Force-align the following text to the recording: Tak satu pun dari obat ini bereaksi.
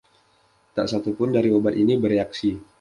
Tak 0.75 0.85
satu 0.91 1.09
pun 1.17 1.29
dari 1.37 1.49
obat 1.57 1.73
ini 1.83 1.93
bereaksi. 2.03 2.49